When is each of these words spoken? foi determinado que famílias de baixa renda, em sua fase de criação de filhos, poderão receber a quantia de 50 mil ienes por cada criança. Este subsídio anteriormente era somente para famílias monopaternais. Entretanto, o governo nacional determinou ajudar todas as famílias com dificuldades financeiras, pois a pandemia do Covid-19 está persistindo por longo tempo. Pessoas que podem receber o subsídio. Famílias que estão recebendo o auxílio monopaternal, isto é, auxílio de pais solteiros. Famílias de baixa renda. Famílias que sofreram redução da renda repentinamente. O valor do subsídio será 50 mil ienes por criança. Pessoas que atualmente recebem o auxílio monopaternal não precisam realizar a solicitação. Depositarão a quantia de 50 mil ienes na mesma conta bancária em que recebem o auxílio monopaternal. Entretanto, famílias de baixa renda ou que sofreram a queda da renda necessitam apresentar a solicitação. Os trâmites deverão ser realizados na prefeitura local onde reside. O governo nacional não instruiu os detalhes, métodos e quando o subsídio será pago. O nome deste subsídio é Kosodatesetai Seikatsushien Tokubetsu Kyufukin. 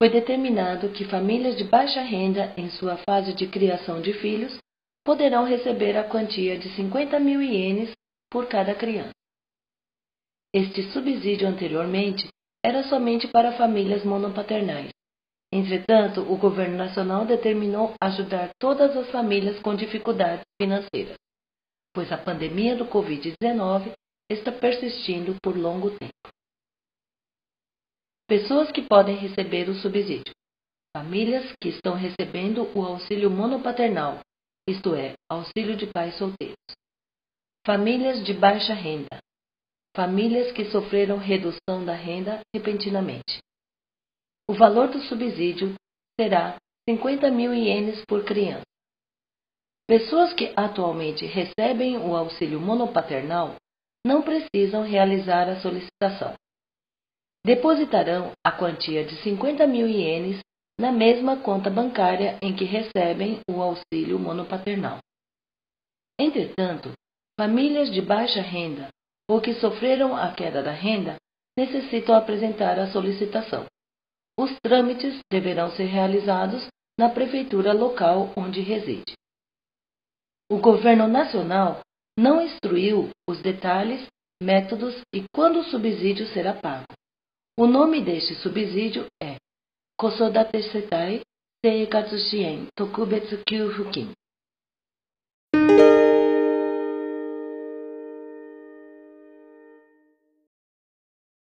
foi 0.00 0.10
determinado 0.10 0.90
que 0.90 1.04
famílias 1.04 1.56
de 1.56 1.64
baixa 1.64 2.00
renda, 2.00 2.54
em 2.56 2.70
sua 2.70 2.96
fase 2.98 3.34
de 3.34 3.48
criação 3.48 4.00
de 4.00 4.12
filhos, 4.12 4.56
poderão 5.04 5.44
receber 5.44 5.96
a 5.96 6.04
quantia 6.04 6.56
de 6.56 6.68
50 6.76 7.18
mil 7.18 7.42
ienes 7.42 7.90
por 8.30 8.46
cada 8.46 8.74
criança. 8.74 9.10
Este 10.54 10.82
subsídio 10.92 11.48
anteriormente 11.48 12.28
era 12.64 12.84
somente 12.84 13.26
para 13.26 13.56
famílias 13.56 14.04
monopaternais. 14.04 14.90
Entretanto, 15.52 16.20
o 16.20 16.36
governo 16.36 16.76
nacional 16.76 17.24
determinou 17.24 17.94
ajudar 18.00 18.50
todas 18.58 18.96
as 18.96 19.10
famílias 19.10 19.58
com 19.60 19.74
dificuldades 19.74 20.44
financeiras, 20.60 21.16
pois 21.94 22.12
a 22.12 22.18
pandemia 22.18 22.76
do 22.76 22.86
Covid-19 22.86 23.92
está 24.30 24.52
persistindo 24.52 25.36
por 25.42 25.56
longo 25.56 25.90
tempo. 25.90 26.37
Pessoas 28.28 28.70
que 28.70 28.82
podem 28.82 29.16
receber 29.16 29.70
o 29.70 29.74
subsídio. 29.74 30.34
Famílias 30.94 31.50
que 31.58 31.70
estão 31.70 31.94
recebendo 31.94 32.70
o 32.78 32.84
auxílio 32.84 33.30
monopaternal, 33.30 34.20
isto 34.68 34.94
é, 34.94 35.14
auxílio 35.30 35.74
de 35.74 35.86
pais 35.86 36.14
solteiros. 36.18 36.58
Famílias 37.66 38.22
de 38.26 38.34
baixa 38.34 38.74
renda. 38.74 39.18
Famílias 39.96 40.52
que 40.52 40.66
sofreram 40.66 41.16
redução 41.16 41.86
da 41.86 41.94
renda 41.94 42.40
repentinamente. 42.54 43.38
O 44.46 44.52
valor 44.52 44.88
do 44.88 45.00
subsídio 45.04 45.74
será 46.20 46.58
50 46.86 47.30
mil 47.30 47.54
ienes 47.54 48.04
por 48.06 48.26
criança. 48.26 48.66
Pessoas 49.86 50.34
que 50.34 50.52
atualmente 50.54 51.24
recebem 51.24 51.96
o 51.96 52.14
auxílio 52.14 52.60
monopaternal 52.60 53.56
não 54.06 54.20
precisam 54.20 54.82
realizar 54.82 55.48
a 55.48 55.62
solicitação. 55.62 56.34
Depositarão 57.48 58.32
a 58.44 58.52
quantia 58.52 59.06
de 59.06 59.22
50 59.22 59.66
mil 59.66 59.88
ienes 59.88 60.38
na 60.78 60.92
mesma 60.92 61.38
conta 61.38 61.70
bancária 61.70 62.38
em 62.42 62.54
que 62.54 62.62
recebem 62.62 63.40
o 63.48 63.62
auxílio 63.62 64.18
monopaternal. 64.18 64.98
Entretanto, 66.20 66.92
famílias 67.40 67.90
de 67.90 68.02
baixa 68.02 68.42
renda 68.42 68.88
ou 69.26 69.40
que 69.40 69.54
sofreram 69.54 70.14
a 70.14 70.30
queda 70.34 70.62
da 70.62 70.72
renda 70.72 71.16
necessitam 71.56 72.14
apresentar 72.14 72.78
a 72.78 72.92
solicitação. 72.92 73.64
Os 74.38 74.54
trâmites 74.62 75.18
deverão 75.32 75.70
ser 75.70 75.86
realizados 75.86 76.68
na 77.00 77.08
prefeitura 77.08 77.72
local 77.72 78.30
onde 78.36 78.60
reside. 78.60 79.14
O 80.52 80.58
governo 80.58 81.08
nacional 81.08 81.80
não 82.14 82.42
instruiu 82.42 83.08
os 83.26 83.40
detalhes, 83.40 84.06
métodos 84.38 85.00
e 85.14 85.24
quando 85.34 85.60
o 85.60 85.64
subsídio 85.64 86.26
será 86.26 86.52
pago. 86.52 86.84
O 87.60 87.66
nome 87.66 88.00
deste 88.00 88.36
subsídio 88.36 89.06
é 89.20 89.34
Kosodatesetai 89.98 91.22
Seikatsushien 91.60 92.68
Tokubetsu 92.76 93.42
Kyufukin. 93.44 94.12